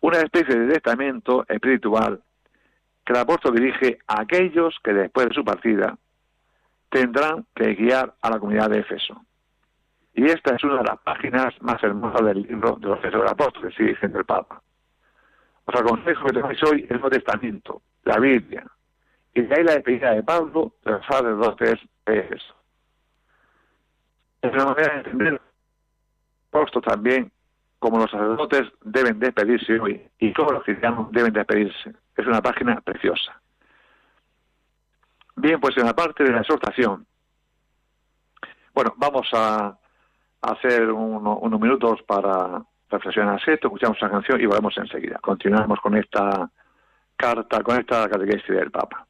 una 0.01 0.19
especie 0.19 0.55
de 0.55 0.75
testamento 0.75 1.45
espiritual 1.49 2.23
que 3.05 3.13
el 3.13 3.19
apóstol 3.19 3.55
dirige 3.55 3.99
a 4.07 4.21
aquellos 4.21 4.77
que 4.83 4.93
después 4.93 5.29
de 5.29 5.35
su 5.35 5.45
partida 5.45 5.97
tendrán 6.91 7.47
que 7.55 7.75
guiar 7.75 8.15
a 8.21 8.31
la 8.31 8.39
comunidad 8.39 8.71
de 8.71 8.81
Éfeso. 8.81 9.23
Y 10.15 10.25
esta 10.27 10.57
es 10.57 10.65
una 10.65 10.79
de 10.79 10.85
las 10.85 10.99
páginas 11.01 11.55
más 11.61 11.83
hermosas 11.83 12.25
del 12.27 12.43
libro 12.43 12.77
de 12.81 12.89
los 12.89 12.99
Efesios 12.99 13.23
del 13.23 13.31
Apóstol, 13.31 13.73
sigue 13.75 13.91
diciendo 13.91 14.19
el 14.19 14.25
Papa. 14.25 14.63
Os 15.65 15.81
aconsejo 15.81 16.27
que 16.27 16.33
tengáis 16.33 16.63
hoy 16.65 16.83
el 16.83 17.01
Nuevo 17.01 17.11
Testamento, 17.11 17.83
la 18.05 18.19
Biblia, 18.19 18.67
y 19.35 19.43
de 19.43 19.55
ahí 19.55 19.65
la 19.65 19.75
despedida 19.75 20.13
de 20.13 20.23
Pablo 20.23 20.75
de 20.85 20.93
los 20.93 21.07
sacerdotes 21.07 21.79
de 22.07 22.19
Éfeso. 22.19 22.55
Es 24.43 24.53
una 24.53 24.67
manera 24.67 24.95
de 24.95 24.99
entender 25.01 25.41
puesto 26.51 26.81
también 26.81 27.31
como 27.79 27.99
los 27.99 28.11
sacerdotes 28.11 28.65
deben 28.83 29.19
despedirse 29.19 29.79
hoy 29.79 30.09
y 30.19 30.33
todos 30.33 30.53
los 30.53 30.65
cristianos 30.65 31.11
deben 31.13 31.33
despedirse. 31.33 31.95
Es 32.17 32.27
una 32.27 32.43
página 32.43 32.81
preciosa. 32.81 33.41
Bien, 35.37 35.61
pues 35.61 35.77
en 35.77 35.87
la 35.87 35.95
parte 35.95 36.25
de 36.25 36.33
la 36.33 36.41
exhortación, 36.41 37.07
bueno, 38.75 38.95
vamos 38.97 39.29
a 39.33 39.79
hacer 40.43 40.91
unos 40.91 41.61
minutos 41.61 42.03
para 42.03 42.63
reflexionar 42.91 43.41
esto, 43.47 43.69
escuchamos 43.69 44.01
la 44.01 44.11
canción 44.11 44.41
y 44.41 44.47
volvemos 44.47 44.77
enseguida. 44.77 45.19
Continuamos 45.21 45.79
con 45.81 45.97
esta 45.97 46.51
carta, 47.17 47.63
con 47.63 47.79
esta 47.79 48.09
catequesis 48.09 48.49
del 48.49 48.71
Papa. 48.71 49.08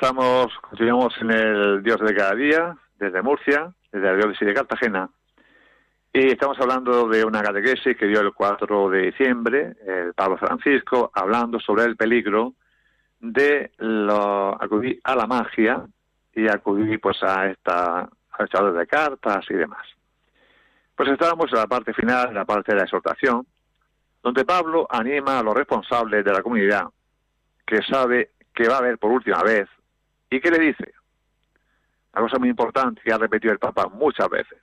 Estamos, 0.00 0.46
continuamos 0.62 1.14
en 1.20 1.30
el 1.30 1.82
Dios 1.82 2.00
de 2.00 2.14
cada 2.14 2.34
día, 2.34 2.74
desde 2.98 3.20
Murcia, 3.20 3.70
desde 3.92 4.06
la 4.06 4.16
diócesis 4.16 4.48
de 4.48 4.54
Cartagena, 4.54 5.10
y 6.10 6.28
estamos 6.28 6.58
hablando 6.58 7.06
de 7.06 7.22
una 7.22 7.42
catequesis 7.42 7.98
que 7.98 8.06
dio 8.06 8.20
el 8.20 8.32
4 8.32 8.88
de 8.88 9.02
diciembre 9.02 9.76
el 9.86 10.14
Pablo 10.14 10.38
Francisco, 10.38 11.10
hablando 11.12 11.60
sobre 11.60 11.84
el 11.84 11.98
peligro 11.98 12.54
de 13.20 13.72
lo, 13.76 14.54
acudir 14.62 15.02
a 15.04 15.14
la 15.14 15.26
magia 15.26 15.84
y 16.34 16.48
acudir 16.48 16.98
pues 16.98 17.22
a 17.22 17.48
esta 17.48 18.08
a 18.38 18.70
de 18.72 18.86
cartas 18.86 19.44
y 19.50 19.54
demás. 19.54 19.86
Pues 20.96 21.10
estábamos 21.10 21.52
en 21.52 21.58
la 21.58 21.66
parte 21.66 21.92
final, 21.92 22.28
en 22.28 22.34
la 22.36 22.46
parte 22.46 22.72
de 22.72 22.78
la 22.78 22.84
exhortación, 22.84 23.46
donde 24.22 24.46
Pablo 24.46 24.86
anima 24.88 25.40
a 25.40 25.42
los 25.42 25.52
responsables 25.52 26.24
de 26.24 26.32
la 26.32 26.42
comunidad 26.42 26.86
que 27.66 27.82
sabe 27.82 28.30
que 28.54 28.66
va 28.66 28.78
a 28.78 28.82
ver 28.82 28.96
por 28.96 29.12
última 29.12 29.42
vez. 29.42 29.68
¿Y 30.30 30.40
qué 30.40 30.50
le 30.50 30.58
dice? 30.58 30.94
Una 32.12 32.22
cosa 32.22 32.38
muy 32.38 32.48
importante 32.48 33.02
que 33.02 33.12
ha 33.12 33.18
repetido 33.18 33.52
el 33.52 33.58
Papa 33.58 33.88
muchas 33.88 34.28
veces. 34.28 34.58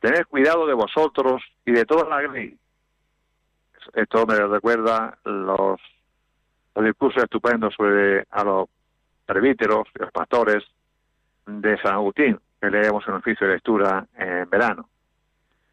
Tened 0.00 0.26
cuidado 0.26 0.66
de 0.66 0.74
vosotros 0.74 1.42
y 1.64 1.72
de 1.72 1.84
toda 1.84 2.08
la 2.08 2.28
ley. 2.28 2.56
Esto 3.94 4.26
me 4.26 4.34
recuerda 4.36 5.16
los, 5.24 5.80
los 6.74 6.84
discursos 6.84 7.22
estupendos 7.22 7.74
sobre 7.74 8.26
a 8.30 8.44
los 8.44 8.68
presbíteros 9.24 9.86
y 9.94 9.98
los 10.00 10.10
pastores 10.10 10.64
de 11.46 11.80
San 11.80 11.94
Agustín, 11.94 12.38
que 12.60 12.70
leemos 12.70 13.04
en 13.06 13.14
el 13.14 13.20
oficio 13.20 13.46
de 13.46 13.54
lectura 13.54 14.06
en 14.16 14.50
verano. 14.50 14.88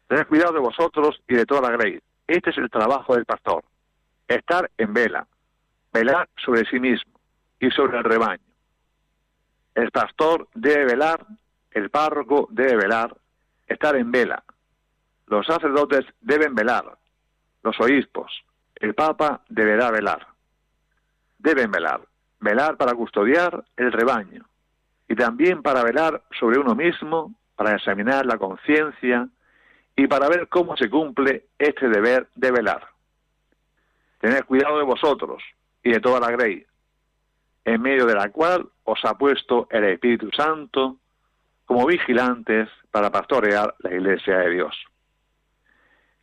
Tened 0.06 0.26
cuidado 0.26 0.52
de 0.52 0.60
vosotros 0.60 1.20
y 1.28 1.34
de 1.34 1.46
toda 1.46 1.70
la 1.70 1.76
ley. 1.76 2.00
Este 2.26 2.50
es 2.50 2.58
el 2.58 2.70
trabajo 2.70 3.14
del 3.14 3.24
pastor. 3.24 3.64
Estar 4.28 4.70
en 4.78 4.94
vela, 4.94 5.26
velar 5.92 6.28
sobre 6.36 6.64
sí 6.66 6.78
mismo, 6.78 7.12
y 7.60 7.70
sobre 7.70 7.98
el 7.98 8.04
rebaño. 8.04 8.49
El 9.74 9.90
pastor 9.90 10.48
debe 10.54 10.84
velar, 10.84 11.26
el 11.70 11.90
párroco 11.90 12.48
debe 12.50 12.76
velar, 12.76 13.16
estar 13.66 13.96
en 13.96 14.10
vela. 14.10 14.42
Los 15.26 15.46
sacerdotes 15.46 16.04
deben 16.20 16.54
velar, 16.54 16.98
los 17.62 17.78
obispos, 17.80 18.44
el 18.74 18.94
papa 18.94 19.42
deberá 19.48 19.90
velar. 19.90 20.26
Deben 21.38 21.70
velar, 21.70 22.00
velar 22.40 22.76
para 22.76 22.94
custodiar 22.94 23.64
el 23.76 23.92
rebaño 23.92 24.44
y 25.08 25.14
también 25.14 25.62
para 25.62 25.82
velar 25.82 26.22
sobre 26.38 26.58
uno 26.58 26.74
mismo, 26.74 27.34
para 27.56 27.74
examinar 27.74 28.24
la 28.26 28.38
conciencia 28.38 29.28
y 29.96 30.06
para 30.06 30.28
ver 30.28 30.48
cómo 30.48 30.76
se 30.76 30.88
cumple 30.88 31.46
este 31.58 31.88
deber 31.88 32.28
de 32.34 32.50
velar. 32.50 32.86
Tened 34.20 34.44
cuidado 34.44 34.78
de 34.78 34.84
vosotros 34.84 35.42
y 35.82 35.90
de 35.90 36.00
toda 36.00 36.20
la 36.20 36.30
grey, 36.30 36.64
en 37.64 37.82
medio 37.82 38.06
de 38.06 38.14
la 38.14 38.30
cual 38.30 38.68
os 38.90 39.04
ha 39.04 39.14
puesto 39.16 39.68
el 39.70 39.84
Espíritu 39.84 40.30
Santo 40.32 40.96
como 41.64 41.86
vigilantes 41.86 42.68
para 42.90 43.10
pastorear 43.10 43.74
la 43.78 43.94
Iglesia 43.94 44.38
de 44.38 44.50
Dios, 44.50 44.76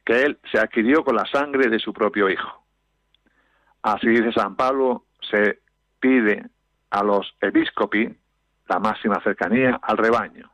que 0.05 0.23
Él 0.23 0.37
se 0.51 0.59
adquirió 0.59 1.03
con 1.03 1.15
la 1.15 1.25
sangre 1.25 1.69
de 1.69 1.79
su 1.79 1.93
propio 1.93 2.29
Hijo. 2.29 2.63
Así 3.81 4.07
dice 4.07 4.33
San 4.33 4.57
Pablo, 4.57 5.05
se 5.31 5.59
pide 5.99 6.45
a 6.89 7.03
los 7.03 7.33
episcopi 7.39 8.13
la 8.67 8.79
máxima 8.79 9.21
cercanía 9.23 9.79
al 9.81 9.97
rebaño, 9.97 10.51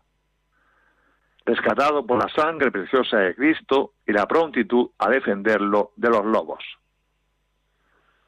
rescatado 1.45 2.05
por 2.05 2.19
la 2.19 2.29
sangre 2.29 2.71
preciosa 2.71 3.17
de 3.17 3.33
Cristo 3.33 3.93
y 4.05 4.11
la 4.11 4.27
prontitud 4.27 4.91
a 4.99 5.09
defenderlo 5.09 5.93
de 5.95 6.09
los 6.09 6.25
lobos. 6.25 6.63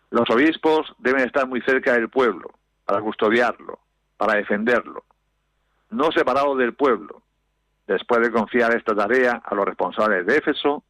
Los 0.09 0.27
obispos 0.31 0.91
deben 0.97 1.25
estar 1.25 1.47
muy 1.47 1.61
cerca 1.61 1.93
del 1.93 2.09
pueblo, 2.09 2.49
para 2.85 3.01
custodiarlo, 3.01 3.79
para 4.17 4.35
defenderlo, 4.35 5.03
no 5.89 6.11
separados 6.11 6.57
del 6.57 6.73
pueblo. 6.73 7.21
Después 7.87 8.21
de 8.21 8.31
confiar 8.31 8.75
esta 8.75 8.95
tarea 8.95 9.41
a 9.43 9.53
los 9.53 9.65
responsables 9.65 10.25
de 10.25 10.37
Éfeso, 10.37 10.83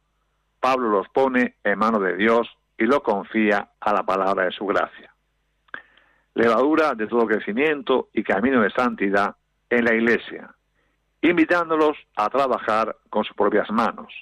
Pablo 0.60 0.88
los 0.88 1.08
pone 1.08 1.56
en 1.62 1.78
manos 1.78 2.02
de 2.02 2.16
Dios 2.16 2.48
y 2.78 2.84
los 2.84 3.00
confía 3.00 3.70
a 3.80 3.92
la 3.92 4.02
palabra 4.04 4.44
de 4.44 4.52
su 4.52 4.66
gracia. 4.66 5.12
Levadura 6.34 6.94
de 6.94 7.06
todo 7.06 7.26
crecimiento 7.26 8.08
y 8.12 8.22
camino 8.22 8.62
de 8.62 8.70
santidad 8.70 9.36
en 9.68 9.84
la 9.84 9.94
Iglesia, 9.94 10.54
invitándolos 11.22 11.96
a 12.14 12.28
trabajar 12.30 12.96
con 13.10 13.24
sus 13.24 13.36
propias 13.36 13.70
manos, 13.70 14.12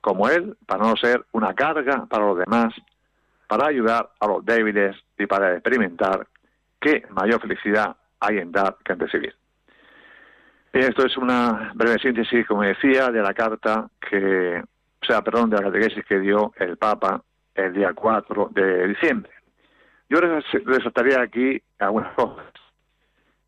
como 0.00 0.28
Él, 0.28 0.56
para 0.66 0.84
no 0.84 0.96
ser 0.96 1.24
una 1.32 1.54
carga 1.54 2.06
para 2.06 2.26
los 2.26 2.38
demás 2.38 2.74
para 3.48 3.66
ayudar 3.66 4.10
a 4.20 4.26
los 4.26 4.44
débiles 4.44 4.96
y 5.18 5.26
para 5.26 5.54
experimentar 5.54 6.26
qué 6.80 7.04
mayor 7.10 7.40
felicidad 7.40 7.96
hay 8.20 8.38
en 8.38 8.52
dar 8.52 8.76
que 8.84 8.92
en 8.92 9.00
recibir. 9.00 9.34
Esto 10.72 11.06
es 11.06 11.16
una 11.16 11.72
breve 11.74 11.98
síntesis, 11.98 12.46
como 12.46 12.62
decía, 12.62 13.08
de 13.10 13.22
la 13.22 13.32
carta 13.32 13.88
que, 13.98 14.60
o 14.60 15.06
sea, 15.06 15.22
perdón, 15.22 15.48
de 15.48 15.56
la 15.56 15.62
catequesis 15.64 16.04
que 16.04 16.20
dio 16.20 16.52
el 16.56 16.76
Papa 16.76 17.22
el 17.54 17.72
día 17.72 17.92
4 17.94 18.50
de 18.52 18.88
diciembre. 18.88 19.32
Yo 20.08 20.18
resaltaría 20.20 21.22
aquí 21.22 21.60
algunas 21.78 22.12
cosas. 22.14 22.44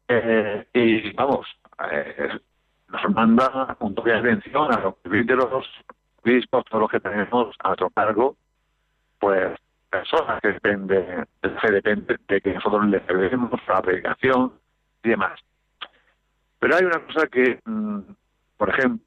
Eh, 0.09 0.67
y 0.73 1.13
vamos, 1.13 1.47
eh, 1.91 2.39
nos 2.89 3.11
manda 3.15 3.77
un 3.81 3.95
toque 3.95 4.11
de 4.11 4.19
atención 4.19 4.73
a 4.73 4.81
los 4.81 4.95
los 5.05 5.67
obispos, 6.25 6.65
todos 6.65 6.81
los 6.81 6.91
que 6.91 7.01
tenemos 7.01 7.55
a 7.59 7.69
nuestro 7.69 7.91
cargo, 7.91 8.37
pues 9.19 9.59
personas 9.91 10.41
que 10.41 10.49
dependen, 10.49 11.27
se 11.43 11.73
depende 11.73 12.19
de 12.29 12.41
que 12.41 12.55
nosotros 12.55 12.87
les 12.87 13.07
debemos 13.07 13.61
la 13.67 13.83
predicación 13.83 14.53
y 15.03 15.11
demás. 15.11 15.41
Pero 16.59 16.77
hay 16.77 16.85
una 16.85 17.01
cosa 17.07 17.27
que, 17.29 17.61
mm, 17.65 17.99
por 18.57 18.69
ejemplo, 18.71 19.05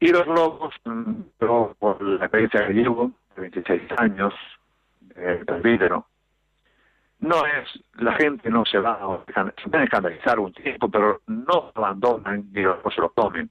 y 0.00 0.08
los 0.08 0.26
lobos, 0.26 0.74
mm, 0.84 1.12
por 1.38 2.02
la 2.02 2.24
experiencia 2.24 2.66
que 2.66 2.72
llevo, 2.72 3.12
de 3.36 3.42
26 3.42 3.82
años, 3.98 4.34
eh, 5.14 5.42
presbítero, 5.46 6.06
no 7.20 7.46
es, 7.46 7.68
la 7.94 8.14
gente 8.14 8.50
no 8.50 8.64
se 8.64 8.78
va 8.78 8.94
a, 8.94 9.24
se 9.62 9.68
puede 9.68 9.84
escandalizar 9.84 10.40
un 10.40 10.52
tiempo, 10.52 10.88
pero 10.88 11.20
no 11.26 11.70
abandonan 11.74 12.50
ni 12.52 12.62
no 12.62 12.78
se 12.92 13.00
lo 13.00 13.10
tomen 13.10 13.48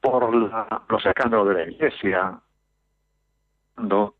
por 0.00 0.32
los 0.32 1.06
escándalos 1.06 1.48
de 1.48 1.54
la 1.54 1.70
iglesia, 1.70 2.40
no, 3.76 4.14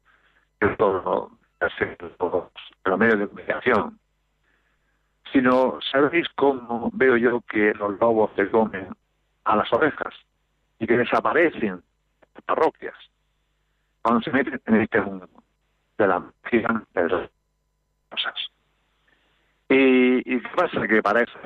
todo, 0.77 1.31
los 2.85 2.99
medios 2.99 3.19
de 3.19 3.29
comunicación, 3.29 3.99
sino 5.33 5.79
sabéis 5.91 6.27
cómo 6.35 6.91
veo 6.93 7.17
yo 7.17 7.41
que 7.43 7.73
los 7.75 7.99
lobos 7.99 8.31
se 8.37 8.51
comen 8.51 8.89
a 9.45 9.57
las 9.57 9.73
ovejas 9.73 10.15
y 10.79 10.87
que 10.87 10.97
desaparecen 10.97 11.65
en 11.65 11.83
las 12.35 12.45
parroquias 12.45 12.95
cuando 14.03 14.23
se 14.23 14.31
meten 14.31 14.61
en 14.67 14.81
este 14.81 15.01
mundo 15.01 15.29
de 15.99 16.07
la 16.07 16.21
magia 16.21 16.85
de 16.95 17.09
las 17.09 17.31
cosas. 18.11 18.35
¿Y, 19.69 20.19
¿Y, 20.35 20.41
qué 20.41 20.49
pasa? 20.57 20.89
Que 20.89 21.03
para 21.03 21.23
eso 21.23 21.39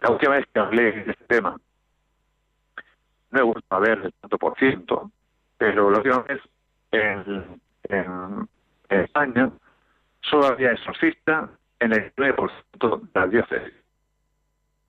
la 0.00 0.10
última 0.10 0.36
vez 0.36 0.46
que 0.52 0.60
hablé 0.60 0.92
de 0.92 1.10
este 1.12 1.24
tema, 1.26 1.56
no 3.30 3.38
he 3.38 3.42
vuelto 3.42 3.74
a 3.74 3.78
ver 3.78 3.98
el 4.04 4.12
tanto 4.14 4.38
por 4.38 4.58
ciento, 4.58 5.10
pero 5.58 5.90
la 5.90 5.98
última 5.98 6.20
vez 6.20 6.40
en, 6.96 8.48
España 8.88 9.50
solo 10.20 10.46
había 10.46 10.72
exorcista 10.72 11.48
en 11.80 11.92
el 11.92 12.14
9% 12.14 13.00
de 13.00 13.20
la 13.20 13.26
diócesis. 13.26 13.74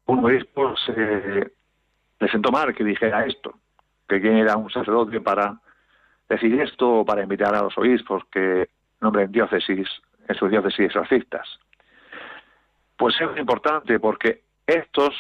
Un 0.06 0.24
obispo 0.24 0.76
se 0.78 0.94
le 2.20 2.52
mal 2.52 2.74
que 2.74 2.84
dijera 2.84 3.26
esto, 3.26 3.56
que 4.08 4.22
quién 4.22 4.38
era 4.38 4.56
un 4.56 4.70
sacerdote 4.70 5.20
para 5.22 5.60
decir 6.30 6.60
esto 6.62 7.00
o 7.00 7.06
para 7.06 7.24
invitar 7.24 7.56
a 7.56 7.64
los 7.64 7.78
obispos 7.78 8.24
que 8.32 8.70
nombren 9.02 9.32
diócesis, 9.32 9.88
en 10.28 10.36
sus 10.36 10.50
diócesis 10.50 10.86
exorcistas. 10.86 11.48
Pues 12.98 13.16
es 13.20 13.38
importante 13.38 14.00
porque 14.00 14.44
estos 14.66 15.14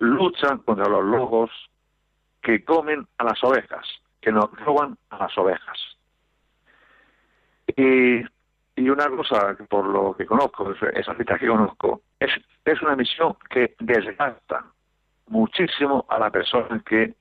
luchan 0.00 0.58
contra 0.58 0.88
los 0.88 1.04
lobos 1.04 1.50
que 2.40 2.64
comen 2.64 3.06
a 3.18 3.24
las 3.24 3.42
ovejas, 3.44 3.86
que 4.22 4.32
nos 4.32 4.50
roban 4.64 4.96
a 5.10 5.18
las 5.18 5.36
ovejas. 5.36 5.78
Y, 7.76 8.22
y 8.76 8.88
una 8.88 9.08
cosa, 9.10 9.56
por 9.68 9.86
lo 9.86 10.14
que 10.16 10.24
conozco, 10.24 10.72
esa 10.94 11.14
cita 11.16 11.38
que 11.38 11.48
conozco, 11.48 12.02
es, 12.18 12.30
es 12.64 12.80
una 12.82 12.96
misión 12.96 13.36
que 13.50 13.74
desgasta 13.80 14.64
muchísimo 15.26 16.06
a 16.08 16.18
la 16.18 16.30
persona 16.30 16.82
que 16.86 17.14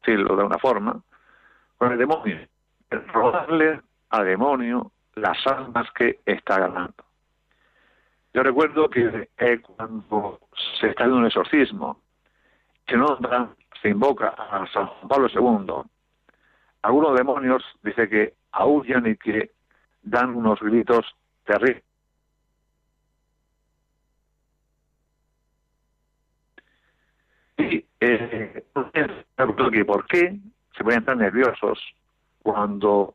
decirlo 0.00 0.36
de 0.36 0.44
una 0.44 0.58
forma, 0.58 1.00
con 1.78 1.92
el 1.92 1.98
demonio, 1.98 2.38
robarle 2.90 3.80
al 4.10 4.24
demonio 4.24 4.90
las 5.14 5.38
almas 5.46 5.90
que 5.92 6.20
está 6.26 6.58
ganando. 6.58 7.04
Yo 8.34 8.42
recuerdo 8.42 8.88
que 8.88 9.28
cuando 9.76 10.40
se 10.80 10.88
está 10.88 11.04
en 11.04 11.12
un 11.12 11.26
exorcismo, 11.26 12.00
se 12.86 12.96
se 13.82 13.88
invoca 13.88 14.28
a 14.28 14.66
San 14.72 14.86
Juan 14.86 15.08
Pablo 15.08 15.28
II, 15.28 15.90
algunos 16.82 17.16
demonios 17.16 17.62
dice 17.82 18.08
que 18.08 18.34
aullan 18.52 19.06
y 19.06 19.16
que 19.16 19.50
dan 20.02 20.34
unos 20.34 20.60
gritos 20.60 21.04
terribles. 21.44 21.84
Y 27.58 27.84
eh, 28.00 28.64
¿por 29.86 30.06
qué 30.06 30.38
se 30.76 30.84
pueden 30.84 31.00
estar 31.00 31.16
nerviosos 31.16 31.78
cuando 32.42 33.14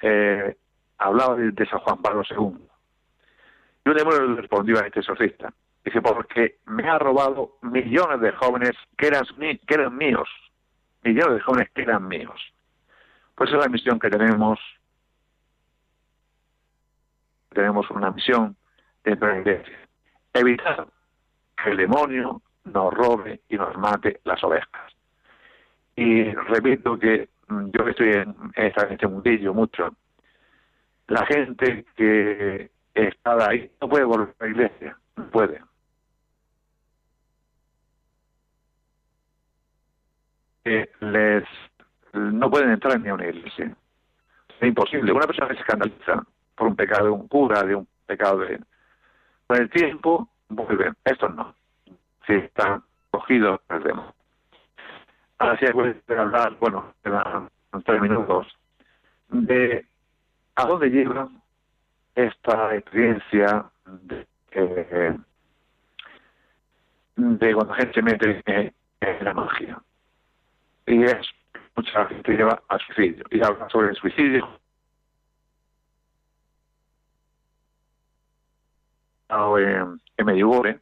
eh, 0.00 0.56
hablaba 0.98 1.36
de 1.36 1.66
San 1.66 1.80
Juan 1.80 2.02
Pablo 2.02 2.22
II? 2.30 2.73
Y 3.84 3.88
un 3.90 3.96
demonio 3.96 4.22
le 4.22 4.40
respondió 4.40 4.78
a 4.78 4.86
este 4.86 5.00
exorcista. 5.00 5.52
Dice, 5.84 6.00
porque 6.00 6.58
me 6.66 6.88
ha 6.88 6.98
robado 6.98 7.58
millones 7.62 8.20
de 8.20 8.32
jóvenes 8.32 8.72
que 8.96 9.08
eran, 9.08 9.24
que 9.38 9.74
eran 9.74 9.96
míos. 9.96 10.28
Millones 11.02 11.34
de 11.34 11.40
jóvenes 11.40 11.70
que 11.74 11.82
eran 11.82 12.08
míos. 12.08 12.40
Pues 13.34 13.50
es 13.50 13.58
la 13.58 13.68
misión 13.68 13.98
que 13.98 14.08
tenemos. 14.08 14.58
Tenemos 17.50 17.90
una 17.90 18.10
misión 18.10 18.56
dentro 19.04 19.28
de 19.28 19.34
la 19.34 19.40
iglesia. 19.40 19.78
Evitar 20.32 20.86
que 21.62 21.70
el 21.70 21.76
demonio 21.76 22.40
nos 22.64 22.94
robe 22.94 23.42
y 23.48 23.56
nos 23.56 23.76
mate 23.76 24.20
las 24.24 24.42
ovejas. 24.42 24.92
Y 25.96 26.32
repito 26.32 26.98
que 26.98 27.28
mm, 27.48 27.66
yo 27.70 27.84
que 27.84 27.90
estoy 27.90 28.12
en, 28.12 28.34
en 28.56 28.72
este 28.90 29.06
mundillo 29.06 29.52
mucho, 29.52 29.94
la 31.08 31.26
gente 31.26 31.84
que 31.94 32.70
está 32.94 33.48
ahí, 33.48 33.70
no 33.80 33.88
puede 33.88 34.04
volver 34.04 34.34
a 34.38 34.44
la 34.44 34.50
iglesia, 34.50 34.98
no 35.16 35.30
puede. 35.30 35.60
les 41.00 41.44
no 42.14 42.50
pueden 42.50 42.70
entrar 42.70 42.98
ni 43.00 43.08
a 43.08 43.14
una 43.14 43.26
iglesia. 43.26 43.76
Es 44.60 44.68
imposible. 44.68 45.12
Una 45.12 45.26
persona 45.26 45.48
se 45.48 45.60
escandaliza 45.60 46.24
por 46.54 46.68
un 46.68 46.76
pecado 46.76 47.06
de 47.06 47.10
un 47.10 47.28
cura, 47.28 47.62
de 47.64 47.74
un 47.74 47.88
pecado 48.06 48.38
de... 48.38 48.60
Con 49.46 49.60
el 49.60 49.68
tiempo 49.68 50.28
vuelven. 50.48 50.94
Estos 51.04 51.34
no. 51.34 51.54
Si 52.26 52.34
están 52.34 52.82
cogidos, 53.10 53.60
perdemos. 53.66 54.14
Ahora 55.38 55.58
sí 55.58 55.66
voy 55.72 55.94
a 56.08 56.20
hablar, 56.20 56.56
bueno, 56.58 56.94
en 57.04 57.82
tres 57.82 58.00
minutos, 58.00 58.46
de 59.28 59.86
a 60.54 60.66
dónde 60.66 60.88
lleva 60.88 61.28
esta 62.14 62.74
experiencia 62.74 63.70
de, 63.86 64.26
eh, 64.52 65.16
de 67.16 67.54
cuando 67.54 67.74
la 67.74 67.80
gente 67.80 68.02
mete 68.02 68.42
en, 68.46 68.74
la 69.24 69.34
magia. 69.34 69.82
Y 70.86 71.02
es, 71.02 71.26
mucha 71.76 72.06
gente 72.06 72.32
lleva 72.32 72.62
al 72.68 72.80
suicidio. 72.80 73.24
Y 73.30 73.44
habla 73.44 73.68
sobre 73.70 73.88
el 73.88 73.96
suicidio. 73.96 74.60
En, 79.28 80.00
en 80.16 80.26
Medjugorje, 80.26 80.80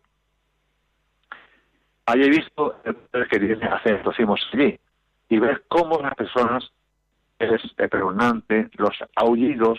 Allí 2.07 2.25
he 2.25 2.31
visto 2.31 2.77
que 2.83 3.39
tiene 3.39 3.67
hacer 3.67 4.03
hicimos 4.11 4.41
allí 4.53 4.79
y 5.29 5.39
ver 5.39 5.65
cómo 5.69 5.99
las 6.01 6.15
personas 6.15 6.71
es 7.39 7.63
espeluznante, 7.79 8.69
los 8.77 8.97
aullidos 9.17 9.79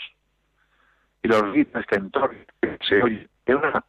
y 1.23 1.27
los 1.27 1.41
gritos 1.53 1.85
que 1.87 2.77
se 2.87 3.01
oye. 3.01 3.27
Es 3.45 3.55
una 3.55 3.83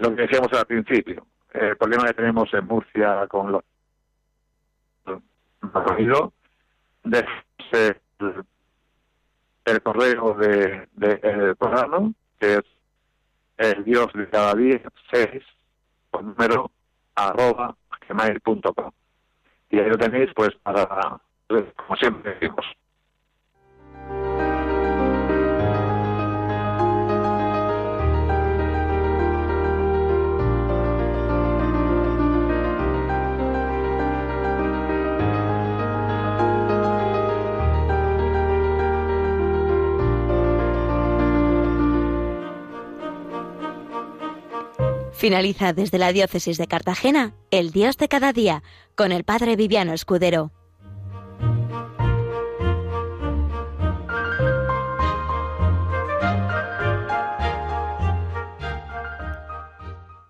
lo 0.00 0.14
que 0.14 0.22
decíamos 0.22 0.52
al 0.52 0.66
principio, 0.66 1.26
el 1.52 1.76
problema 1.76 2.06
que 2.06 2.14
tenemos 2.14 2.52
en 2.54 2.66
Murcia 2.66 3.26
con 3.28 3.52
los 3.52 3.62
oído, 5.96 6.32
de 7.04 7.24
el, 7.72 8.44
el 9.64 9.82
correo 9.82 10.34
de, 10.34 10.88
de, 10.92 11.56
que 12.38 12.54
es 12.54 12.64
el 13.58 13.84
dios 13.84 14.12
de 14.14 14.28
cada 14.28 14.54
día, 14.54 14.80
6, 15.12 15.42
con 16.10 16.26
número, 16.28 16.70
arroba, 17.14 17.76
gmail.com. 18.08 18.90
Y 19.70 19.78
ahí 19.78 19.88
lo 19.88 19.98
tenéis, 19.98 20.30
pues, 20.34 20.50
para, 20.62 21.20
como 21.46 21.96
siempre 21.96 22.34
decimos, 22.34 22.64
Finaliza 45.20 45.74
desde 45.74 45.98
la 45.98 46.14
diócesis 46.14 46.56
de 46.56 46.66
Cartagena, 46.66 47.34
El 47.50 47.72
Dios 47.72 47.98
de 47.98 48.08
cada 48.08 48.32
día, 48.32 48.62
con 48.94 49.12
el 49.12 49.22
Padre 49.22 49.54
Viviano 49.54 49.92
Escudero. 49.92 50.50